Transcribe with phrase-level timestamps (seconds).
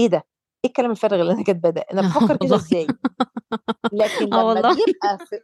[0.00, 0.16] إيه ده؟
[0.64, 2.86] إيه الكلام الفارغ اللي أنا كاتباه ده؟ أنا بفكر كده إزاي؟
[3.92, 4.74] لكن آه لما والله.
[4.86, 5.40] بيبقى في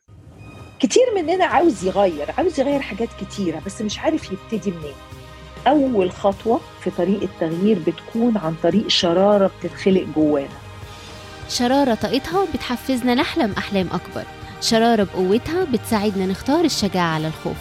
[0.81, 4.95] كتير مننا عاوز يغير عاوز يغير حاجات كتيرة بس مش عارف يبتدي منين.
[5.67, 10.49] أول خطوة في طريق التغيير بتكون عن طريق شرارة بتتخلق جوانا.
[11.49, 14.25] شرارة طاقتها بتحفزنا نحلم أحلام أكبر.
[14.61, 17.57] شرارة بقوتها بتساعدنا نختار الشجاعة على الخوف.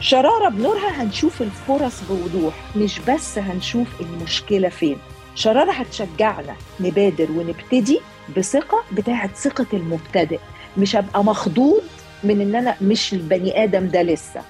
[0.00, 4.98] شرارة بنورها هنشوف الفرص بوضوح مش بس هنشوف المشكلة فين.
[5.34, 8.00] شرارة هتشجعنا نبادر ونبتدي
[8.36, 10.38] بثقة بتاعت ثقة المبتدئ.
[10.78, 11.82] مش هبقى مخضوض
[12.24, 14.42] من إن أنا مش البني آدم ده لسه.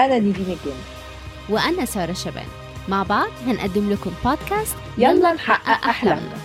[0.00, 0.78] أنا نيفين الجن
[1.48, 2.46] وأنا سارة شبان.
[2.88, 6.36] مع بعض هنقدم لكم بودكاست يلا نحقق أحلامنا.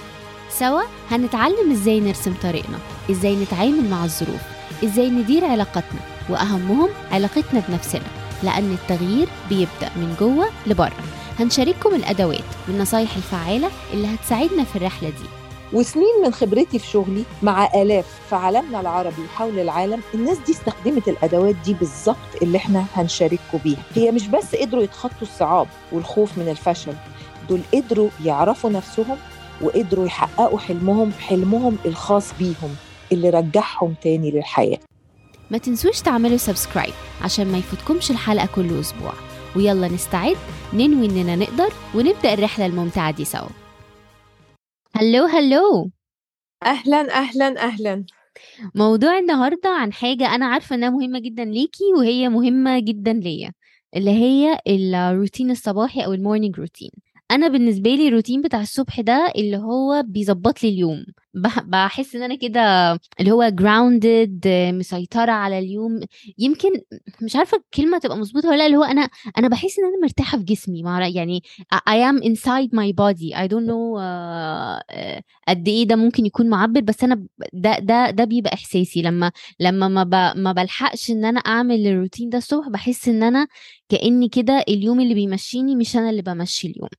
[0.50, 2.78] سوا هنتعلم إزاي نرسم طريقنا
[3.12, 4.42] إزاي نتعامل مع الظروف
[4.84, 6.00] إزاي ندير علاقاتنا
[6.30, 8.08] وأهمهم علاقتنا بنفسنا
[8.44, 10.94] لأن التغيير بيبدأ من جوه لبره.
[11.40, 15.26] هنشارككم الأدوات والنصايح الفعالة اللي هتساعدنا في الرحلة دي.
[15.74, 21.08] وسنين من خبرتي في شغلي مع آلاف في عالمنا العربي وحول العالم الناس دي استخدمت
[21.08, 23.84] الأدوات دي بالظبط اللي إحنا هنشارككم بيها.
[23.96, 26.94] هي مش بس قدروا يتخطوا الصعاب والخوف من الفشل
[27.50, 29.18] دول قدروا يعرفوا نفسهم
[29.62, 32.76] وقدروا يحققوا حلمهم حلمهم الخاص بيهم
[33.12, 34.80] اللي رجعهم تاني للحياة.
[35.52, 39.14] ما تنسوش تعملوا subscribe عشان ما يفوتكمش الحلقة كل أسبوع.
[39.56, 40.38] ويلا نستعد
[40.74, 43.50] ننوي إننا نقدر ونبدأ الرحلة الممتعة دي سوا.
[44.96, 45.92] Hello hello.
[46.64, 48.06] أهلا أهلا أهلا.
[48.76, 53.52] موضوع النهارده عن حاجة أنا عارفة إنها مهمة جدا ليكي وهي مهمة جدا ليا
[53.96, 56.92] اللي هي الروتين الصباحي أو ال morning routine
[57.32, 61.06] أنا بالنسبة لي الروتين بتاع الصبح ده اللي هو بيظبط لي اليوم.
[61.34, 66.00] بح- بحس إن أنا كده اللي هو grounded مسيطرة على اليوم.
[66.38, 66.70] يمكن
[67.22, 70.38] مش عارفة الكلمة تبقى مظبوطة ولا لأ اللي هو أنا أنا بحس إن أنا مرتاحة
[70.38, 70.84] في جسمي.
[70.84, 71.42] مع يعني
[71.76, 73.34] I am inside my body.
[73.36, 77.80] I don't know آه، آه، قد إيه ده ممكن يكون معبر بس أنا ب- ده
[77.80, 79.02] ده ده بيبقى إحساسي.
[79.02, 80.34] لما لما ما.
[80.34, 83.48] ما بلحقش إن أنا أعمل الروتين ده الصبح بحس إن أنا
[83.90, 86.90] كأني كده اليوم اللي بيمشيني مش أنا اللي بمشي اليوم.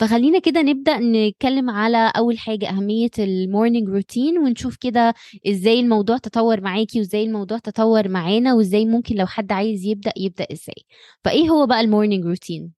[0.00, 5.14] فخلينا كده نبدأ نتكلم على أول حاجة أهمية ال morning routine ونشوف كده
[5.48, 10.46] إزاي الموضوع تطور معاكي وإزاي الموضوع تطور معانا وإزاي ممكن لو حد عايز يبدأ يبدأ
[10.52, 10.84] إزاي.
[11.24, 12.72] فإيه هو بقى ال morning routine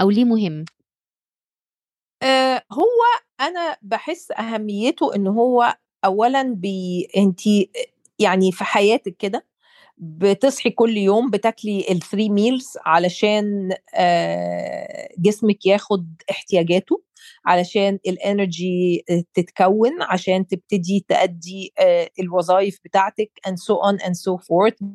[0.00, 0.64] أو ليه مهم؟
[2.22, 2.88] آه هو
[3.40, 7.40] أنا بحس أهميته إن هو أولا بي أنت
[8.18, 9.46] يعني في حياتك كده
[9.96, 17.02] بتصحي كل يوم بتاكلي ال three meals علشان آه، جسمك ياخد احتياجاته
[17.46, 24.86] علشان الانرجي تتكون عشان تبتدي تأدي آه، الوظائف بتاعتك and so on and so forth.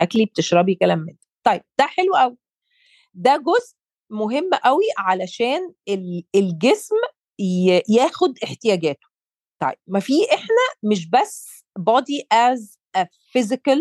[0.00, 1.14] اكلي بتشربي كلام من.
[1.44, 2.36] طيب ده حلو قوي
[3.14, 3.74] ده جزء
[4.10, 6.94] مهم قوي علشان ال- الجسم
[7.88, 9.06] ياخد احتياجاته.
[9.62, 12.60] طيب ما في إحنا مش بس body as
[12.98, 13.80] a physical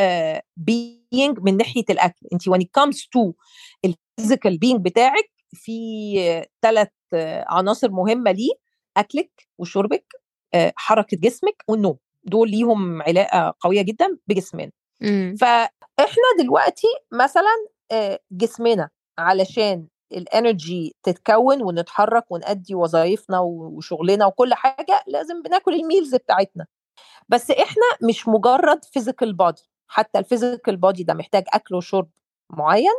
[0.00, 0.40] uh,
[0.70, 2.26] being من ناحية الأكل.
[2.32, 3.32] انت when it comes to
[3.84, 6.88] ال physical being بتاعك في ثلاث
[7.48, 8.52] عناصر مهمة ليه
[8.96, 10.04] أكلك وشربك
[10.54, 11.98] آه، حركة جسمك والنوم.
[12.24, 14.70] دول ليهم علاقة قوية جدا بجسمنا.
[15.02, 15.36] إمم.
[15.40, 18.88] فإحنا دلوقتي مثلا آه، جسمنا
[19.18, 26.66] علشان ال energy تتكون ونتحرك ونأدي وظائفنا وشغلنا وكل حاجة لازم بناكل ال meals بتاعتنا.
[27.28, 32.10] بس إحنا مش مجرد physical body حتى ال physical body ده محتاج أكل وشرب
[32.50, 32.92] معين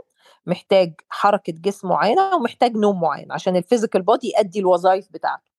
[0.45, 5.51] محتاج حركة جسم معينة ومحتاج نوم معين عشان ال physical body يؤدي الوظائف بتاعته.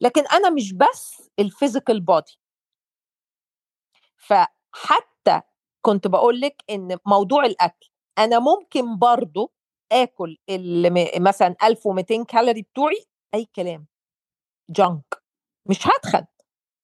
[0.00, 2.38] لكن أنا مش بس ال physical body
[4.16, 5.40] فحتى
[5.82, 7.88] كنت بقول لك إن موضوع الأكل
[8.18, 9.52] أنا ممكن برضو
[9.92, 10.38] آكل
[11.18, 13.86] مثلا 1200 كالوري بتوعي أي كلام.
[14.70, 15.22] junk
[15.66, 16.26] مش هتخن.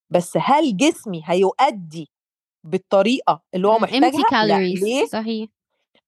[0.09, 2.11] بس هل جسمي هيؤدي
[2.63, 5.49] بالطريقة اللي هو empty محتاجها لا ليه؟ صحيح.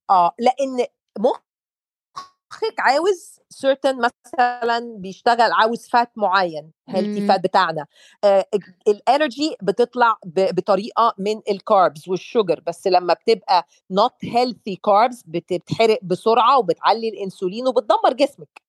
[0.10, 0.86] آه لأن
[1.20, 7.28] مخك عاوز certain مثلا بيشتغل عاوز fat معين healthy.
[7.28, 7.86] fat بتاعنا.
[8.24, 8.46] آه
[8.88, 15.22] ال energy بتطلع بطريقة من ال carbs وال sugar بس لما بتبقى not healthy carbs
[15.26, 18.62] بتتحرق بسرعة وبتعلي الإنسولين وبتدمر جسمك.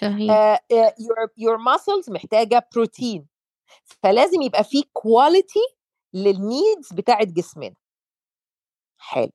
[0.00, 0.30] صحيح.
[0.30, 3.26] آه آه your your muscles محتاجة بروتين
[3.84, 5.60] فلازم يبقى في quality
[6.14, 7.74] لل needs بتاعت جسمنا.
[8.98, 9.30] حلو.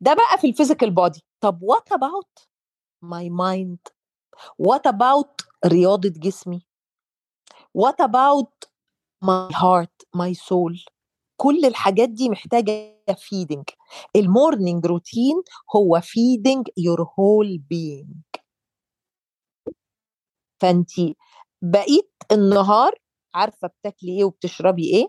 [0.00, 2.44] ده بقى في ال physical body طب what about
[3.04, 3.92] my mind
[4.62, 6.66] what about رياضة جسمي؟
[7.78, 8.68] what about
[9.24, 10.84] my heart my soul
[11.36, 13.64] كل الحاجات دي محتاجة feeding.
[14.16, 15.42] ال morning routine
[15.76, 18.40] هو feeding your whole being.
[20.60, 20.90] فانت
[21.62, 22.92] بقيت النهار
[23.34, 25.06] عارفة بتاكلي إيه وبتشربي إيه؟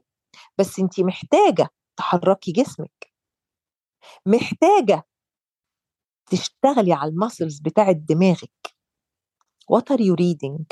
[0.57, 3.13] بس انت محتاجة تحركي جسمك.
[4.25, 5.03] محتاجة
[6.31, 8.73] تشتغلي على المسلز بتاعت دماغك.
[9.73, 10.65] What are you reading?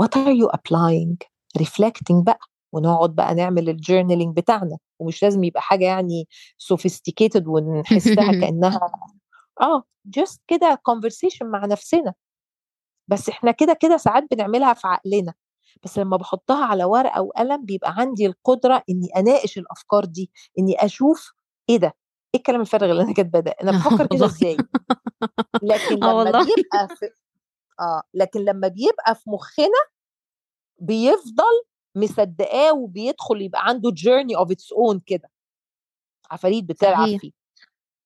[0.00, 1.16] What are you applying?
[1.58, 2.40] Reflecting بقى
[2.72, 6.28] ونقعد بقى نعمل الجورنالينج بتاعنا ومش لازم يبقى حاجة يعني
[6.72, 8.80] sophisticated ونحسها كأنها
[9.60, 9.82] آه
[10.18, 12.14] just كده conversation مع نفسنا.
[13.08, 15.34] بس إحنا كده كده ساعات بنعملها في عقلنا.
[15.84, 21.32] بس لما بحطها على ورقة وقلم بيبقى عندي القدرة إني أناقش الأفكار دي إني أشوف
[21.68, 21.86] إيه ده؟
[22.34, 24.56] إيه الكلام الفارغ اللي أنا كاتباه ده؟ أنا بفكر كده إزاي؟
[25.62, 26.44] لكن آه لما والله.
[26.44, 27.06] بيبقى في
[27.80, 29.82] آه لكن لما بيبقى في مخنا
[30.80, 31.62] بيفضل
[31.96, 35.30] مصدقاه وبيدخل يبقى عنده journey of its own كده.
[36.30, 37.30] عفاريت بتلعب فيه.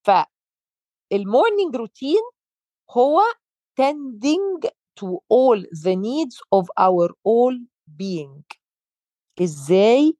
[0.06, 2.20] فال morning routine
[2.90, 3.20] هو
[3.80, 4.70] tending
[5.00, 7.56] to all the needs of our all
[8.02, 8.42] being.
[9.42, 10.16] إزاي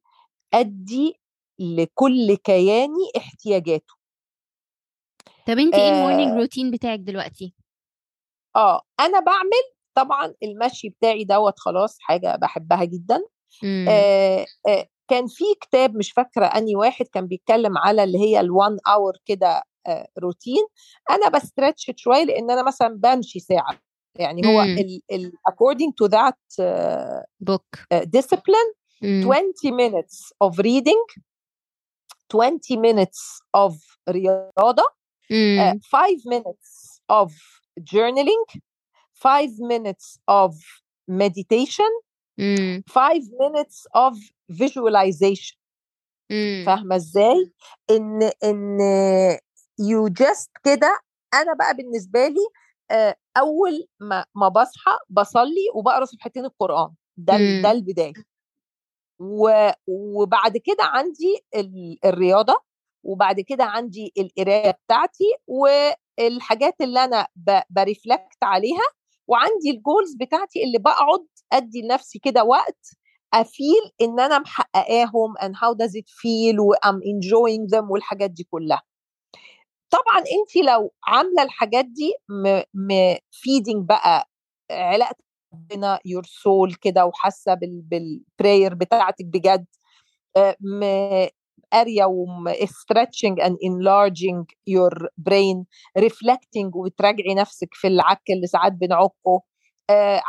[0.53, 1.19] أدي
[1.59, 3.93] لكل كياني احتياجاته.
[5.47, 7.55] طب انت إيه المورنينج آه, روتين بتاعك دلوقتي؟
[8.55, 9.63] آه أنا بعمل
[9.95, 13.25] طبعا المشي بتاعي دوت خلاص حاجة بحبها جدا.
[13.63, 13.85] امم.
[13.89, 18.49] آه آه كان في كتاب مش فاكرة اني واحد كان بيتكلم على اللي هي ال
[18.49, 20.67] one hour كده آه روتين
[21.09, 23.90] أنا ب stretch شوية لأن أنا مثلا بمشي ساعة.
[24.18, 27.64] يعني هو امم ال ال according to that uh, بوك
[27.94, 31.22] uh, discipline امم 20 minutes of reading
[32.28, 33.74] 20 minutes of
[34.08, 37.32] رياضة uh, امم 5 minutes of
[37.80, 38.60] journaling
[39.14, 40.54] 5 minutes of
[41.10, 41.92] meditation
[42.40, 44.14] امم 5 minutes of
[44.52, 45.56] visualization
[46.30, 47.52] امم فاهمة ازاي
[47.90, 48.78] ان ان
[49.80, 51.00] you just كده
[51.34, 52.59] انا بقى بالنسبة لي آه،
[53.37, 56.89] أول ما ما بصحى بصلي وبقرأ صفحتين القرآن.
[57.17, 58.13] ده ال- ده البداية.
[59.19, 62.55] و- وبعد كده عندي ال- الرياضة
[63.03, 68.83] وبعد كده عندي القراية بتاعتي والحاجات اللي أنا ب- ب reflect عليها
[69.27, 72.87] وعندي ال goals بتاعتي اللي بقعد أدي لنفسي كده وقت
[73.33, 78.29] أ feel إن أنا محققاهم and how does it feel و I'm enjoying them والحاجات
[78.31, 78.81] دي كلها.
[79.91, 82.13] طبعا انت لو عاملة الحاجات دي
[83.35, 84.29] feeding بقى
[84.71, 89.65] علاقتك بربنا your soul كده وحاسة بال بال prayer بتاعتك بجد
[91.73, 92.05] قاريه
[92.65, 95.65] stretching and enlarging your brain
[95.99, 99.41] reflecting وتراجعي نفسك في العك اللي ساعات بنعكه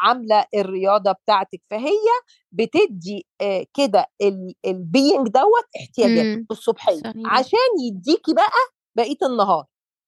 [0.04, 2.08] عاملة الرياضة بتاعتك فهي
[2.52, 3.26] بتدي
[3.74, 4.06] كده
[4.66, 6.46] البينج دوت احتياجاته امم.
[6.50, 8.50] الصبحية عشان يديكي بقى
[8.96, 9.64] بقية النهار.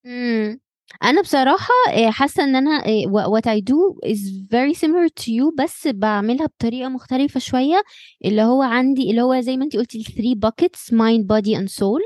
[0.07, 0.61] امم.
[1.05, 4.19] أنا بصراحة آه، حاسة إن أنا آه، wha- what I do is
[4.53, 7.83] very similar to you بس بعملها بطريقة مختلفة شوية.
[8.25, 11.69] اللي هو عندي اللي هو زي ما انتي قلتي ال three buckets mind body and
[11.83, 12.01] soul.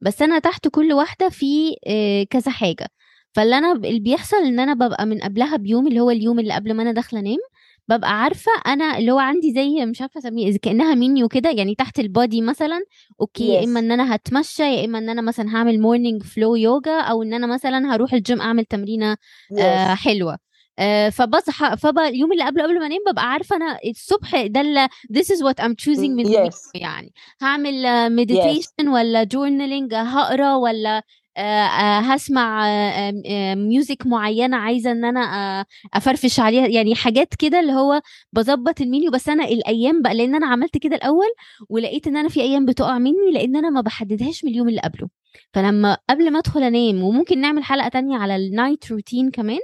[0.00, 2.88] بس أنا تحت كل واحدة في آه، كذا حاجة.
[3.32, 6.74] فاللي أنا اللي بيحصل إن أنا ببقى من قبلها بيوم اللي هو اليوم اللي قبل
[6.74, 7.38] ما أنا داخلة أنام.
[7.88, 11.74] ببقى عارفة أنا اللي هو عندي زي مش عارفة اسميه إذا كأنها منيو كده يعني
[11.74, 12.80] تحت ال body مثلا
[13.20, 17.00] okay يا إما إن أنا هتمشى يا إما إن أنا مثلا هعمل morning flow يوجا
[17.00, 19.16] أو إن أنا مثلا هروح الجيم أعمل تمرينة
[19.58, 20.38] آه حلوة.
[20.78, 24.88] آه فبصحى فبقى اليوم اللي قبله قبل ما أنام ببقى عارفة أنا الصبح ده اللي
[25.12, 27.12] this is what I'm choosing من yes يعني.
[27.42, 31.02] هعمل آه yes meditation ولا journaling هقرأ ولا آه آه
[32.00, 32.66] هسمع
[33.54, 35.20] music معينة عايزة إن أنا
[35.60, 38.00] آه أفرفش عليها يعني حاجات كده اللي هو
[38.32, 39.10] بظبط المنيو.
[39.10, 41.28] بس أنا الأيام بقى لأن أنا عملت كده الأول
[41.68, 45.08] ولقيت إن أنا في أيام بتقع مني لأن أنا ما بحددهاش من اليوم اللي قبله.
[45.54, 49.58] فلما قبل ما أدخل أنام وممكن نعمل حلقة تانية على ال night routine كمان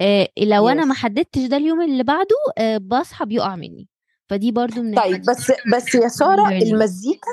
[0.00, 3.88] آه لو أنا ما حددتش ده اليوم اللي بعده آه بصحى بيقع مني.
[4.28, 7.30] فدي برضو من طيب بس بس يا سارة المزيكا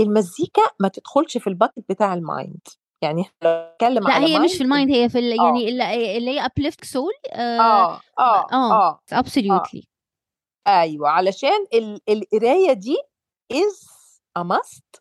[0.00, 2.58] المزيكا ما تدخلش في ال bucket بتاع ال mind
[3.02, 5.44] يعني بنتكلم لأ هي مش في mind ال mind هي في آه.
[5.44, 5.68] يعني
[6.18, 9.82] اللي هي uplift soul آه آه آه آه آه absolutely.
[10.66, 12.96] أيوه علشان ال- القراية دي
[13.52, 13.88] is
[14.38, 15.00] a must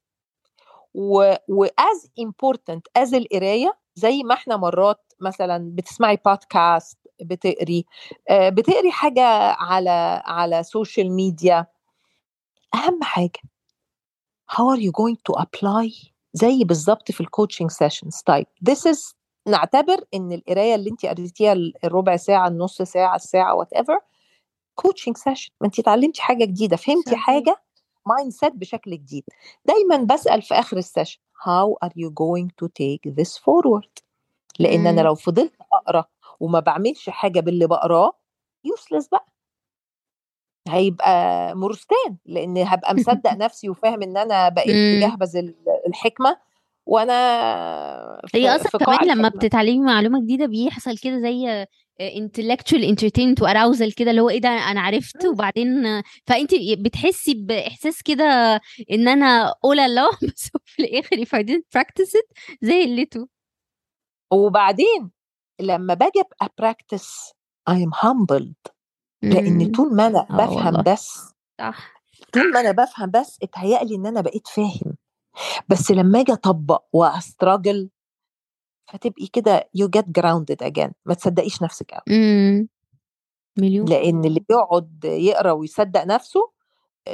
[0.93, 7.86] و و as important as القراية زي ما إحنا مرات مثلا بتسمعي بودكاست بتقري
[8.29, 9.25] آه، بتقري حاجة
[9.60, 11.65] على على social media
[12.75, 13.39] أهم حاجة
[14.51, 19.14] how are you going to apply زي بالظبط في ال coaching sessions طيب this is
[19.48, 24.00] نعتبر إن القراية اللي انت قريتيها الربع ساعة النص ساعة الساعة whatever
[24.75, 27.56] coaching session ما انت اتعلمتي حاجة جديدة فهمتي حاجة
[28.06, 29.24] mindset بشكل جديد.
[29.66, 34.04] دايما بسأل في آخر ال session how are you going to take this forward
[34.60, 36.06] لأن أنا لو فضلت أقرأ
[36.40, 38.12] وما بعملش حاجة باللي بقراه
[38.64, 39.26] يوسلس بقى.
[40.68, 45.00] هيبقى مرستان لأن هبقى مصدق نفسي وفاهم إن أنا بقيت إمم.
[45.01, 45.56] جهبذ ال-
[45.88, 46.38] الحكمة
[46.86, 48.58] وأنا هي قاع
[48.98, 51.65] كمان لمّا بتتعلمي معلومة جديدة بيحصل كده زي
[52.01, 55.32] intellectual entertainment وarousal كده اللي هو إيه ده أنا عرفت مم.
[55.32, 58.60] وبعدين فأنتِ بتحسي بإحساس كده
[58.91, 63.27] أنا oh là là بس في الآخر if I didn't practice it زي قلته.
[64.32, 65.12] وبعدين
[65.60, 67.32] لما باجي أبقى براكتس
[67.70, 68.72] I am humbled
[69.22, 69.72] لإن إمم.
[69.72, 70.84] طول ما أنا آه بفهم.
[70.84, 71.94] بس صح.
[72.34, 74.98] طول ما أنا بفهم بس اتهيألي إن أنا بقيت فاهم
[75.70, 77.90] بس لما آجي أطبق واستراجل
[78.92, 82.68] فتبقي كده you get grounded again ما تصدقيش نفسك قوي إمم.
[83.58, 84.40] مليون لإن اللي.
[84.40, 86.51] بيقعد يقرا ويصدق نفسه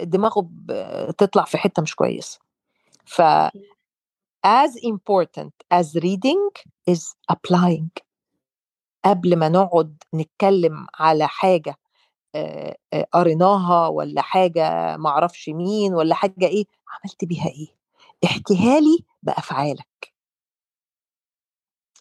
[0.04, 2.40] دماغه بتطلع في حتة مش كويسه
[3.06, 3.22] ف
[4.48, 8.04] as important as reading is applying
[9.06, 11.76] قبل ما نقعد نتكلم على حاجة
[13.14, 17.68] قريناها ولا حاجة معرفش مين ولا حاجة إيه عملت بيها إيه؟
[18.26, 20.14] احكيها لي بأفعالك.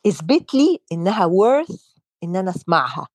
[0.07, 3.09] اثبت لي إنها worth إن أنا أسمعها.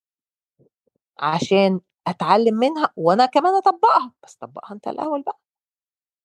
[1.19, 4.13] عشان أتعلم منها وأنا كمان أطبقها.
[4.23, 5.39] بس طبقها أنت الأول بقى.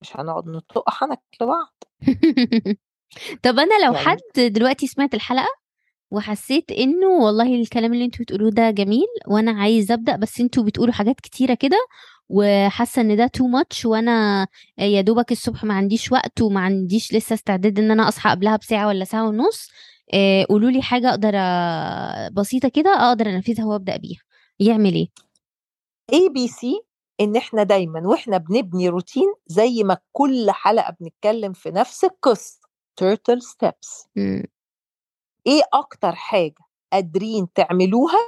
[0.01, 1.75] مش هنقعد نطلق حنك لبعض.
[3.45, 5.66] طب أنا لو يعني حد دلوقتي سمعت الحلقة
[6.11, 10.95] وحسيت إنه والله الكلام اللي أنتم بتقولوه ده جميل وأنا عايز أبدأ بس أنتم بتقولوا
[10.95, 11.77] حاجات كتيرة كده
[12.29, 14.47] وحاسة إن ده too much وأنا
[14.79, 18.87] يا دوبك الصبح ما عنديش وقت وما عنديش لسه استعداد إن أنا أصحى قبلها بساعة
[18.87, 19.69] ولا ساعة ونص
[20.15, 24.21] آآ قولوا لي حاجة أقدر أ بسيطة كده أقدر أنفذها وأبدأ بيها،
[24.61, 25.09] يعمل إيه؟
[26.13, 26.81] ABC
[27.21, 32.61] إن إحنا دايما وإحنا بنبني روتين زي ما كل حلقة بنتكلم في نفس القصة
[33.01, 34.43] steps إمم.
[35.47, 36.55] إيه أكتر حاجة
[36.93, 38.19] قادرين تعملوها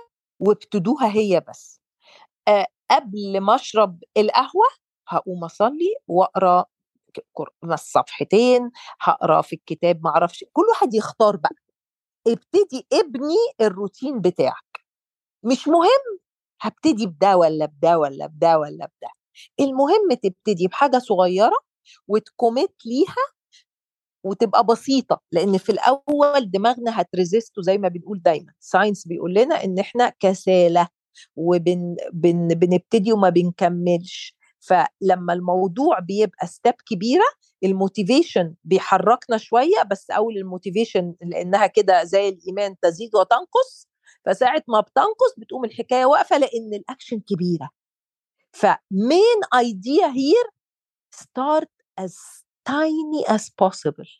[0.41, 1.81] وابتدوها هي بس؟
[2.49, 4.67] آه قبل ما أشرب القهوة
[5.09, 6.65] هقوم أصلي وأقرأ
[7.15, 8.71] ك- قر- صفحتين
[9.01, 11.51] هقرأ في الكتاب معرفش كل واحد يختار بقى.
[12.29, 14.81] ابتدي ابني الروتين بتاعك.
[15.45, 16.19] مش مهم
[16.63, 19.11] هبتدي بده ولا بده ولا بده ولا بده.
[19.61, 21.59] المهم تبتدي بحاجة صغيرة
[22.09, 23.17] وت commit ليها
[24.29, 28.53] وتبقى بسيطة لأن في الأول دماغنا هت resist زي ما بنقول دايما.
[28.61, 30.89] science بيقول لنا إن إحنا كسالة
[31.37, 32.81] وبن بن
[33.13, 34.35] وما بنكملش.
[34.61, 37.25] فلما الموضوع بيبقى step كبيرة
[37.65, 43.89] ال motivation بيحركنا شوية بس أول ال motivation لأنها كده زي الإيمان تزيد وتنقص.
[44.27, 47.71] فساعة ما بتنقص بتقوم الحكاية واقفة لأن الاكشن كبيرة.
[48.53, 50.45] ف main idea here
[51.15, 51.69] start
[52.01, 54.11] as tiny as possible.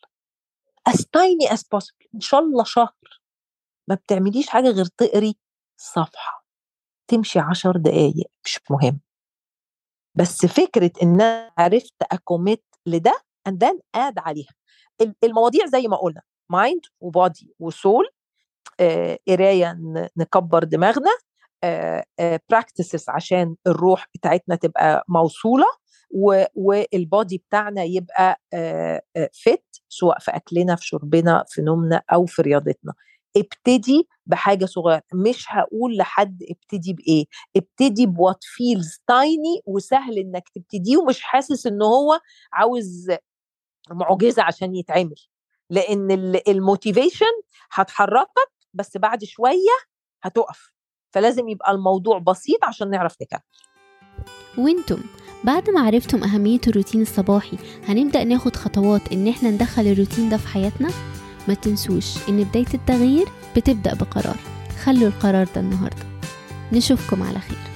[0.89, 2.07] As tiny as possible.
[2.15, 3.21] إن شاء الله شهر.
[3.87, 5.37] ما بتعمليش حاجة غير تقري
[5.77, 6.45] صفحة.
[7.07, 8.31] تمشي عشر دقايق.
[8.45, 8.99] مش مهم.
[10.15, 14.53] بس فكرة إن أنا عرفت أ commit لده and then add عليها.
[15.01, 16.21] ال- المواضيع زي ما قلنا.
[16.49, 18.09] mind و body و soul
[19.27, 19.77] قراية
[20.17, 21.11] نكبر دماغنا.
[22.49, 25.65] practices عشان الروح بتاعتنا تبقى موصولة.
[26.55, 28.41] وال body بتاعنا يبقى
[29.43, 32.93] fit سواء في أكلنا في شربنا في نومنا أو في رياضتنا.
[33.37, 37.25] ابتدي بحاجة صغيرة مش هقول لحد ابتدي بإيه.
[37.55, 42.19] ابتدي ب what feels tiny وسهل إنك تبتديه ومش حاسس إن هو
[42.53, 43.11] عاوز
[43.91, 45.15] معجزة عشان يتعمل.
[45.69, 49.77] لأن الموتيفيشن هتحركك بس بعد شوية
[50.23, 50.73] هتقف.
[51.11, 53.41] فلازم يبقى الموضوع بسيط عشان نعرف نكمل.
[54.57, 55.03] وأنتم؟
[55.43, 60.47] بعد ما عرفتم أهمية الروتين الصباحي هنبدأ ناخد خطوات إن إحنا ندخل الروتين ده في
[60.47, 60.89] حياتنا؟
[61.47, 64.37] ما تنسوش إن بداية التغيير بتبدأ بقرار.
[64.83, 66.03] خلوا القرار ده النهاردة.
[66.73, 67.68] نشوفكم على خير.